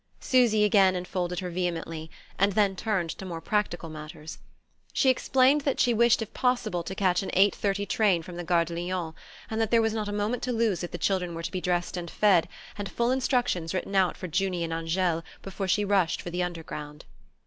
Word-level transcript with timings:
Susy 0.19 0.63
again 0.63 0.95
enfolded 0.95 1.41
her 1.41 1.51
vehemently, 1.51 2.09
and 2.39 2.53
then 2.53 2.75
turned 2.75 3.11
to 3.11 3.23
more 3.23 3.39
practical 3.39 3.87
matters. 3.87 4.39
She 4.93 5.11
explained 5.11 5.61
that 5.61 5.79
she 5.79 5.93
wished 5.93 6.23
if 6.23 6.33
possible 6.33 6.81
to 6.81 6.95
catch 6.95 7.21
an 7.21 7.29
eight 7.33 7.53
thirty 7.53 7.85
train 7.85 8.23
from 8.23 8.35
the 8.35 8.43
Gare 8.43 8.65
de 8.65 8.73
Lyon, 8.73 9.13
and 9.51 9.61
that 9.61 9.69
there 9.69 9.79
was 9.79 9.93
not 9.93 10.07
a 10.09 10.11
moment 10.11 10.41
to 10.41 10.51
lose 10.51 10.83
if 10.83 10.89
the 10.89 10.97
children 10.97 11.35
were 11.35 11.43
to 11.43 11.51
be 11.51 11.61
dressed 11.61 11.97
and 11.97 12.09
fed, 12.09 12.49
and 12.79 12.89
full 12.89 13.11
instructions 13.11 13.75
written 13.75 13.93
out 13.93 14.17
for 14.17 14.27
Junie 14.27 14.63
and 14.63 14.73
Angele, 14.73 15.23
before 15.43 15.67
she 15.67 15.85
rushed 15.85 16.19
for 16.23 16.31
the 16.31 16.41
underground. 16.41 17.05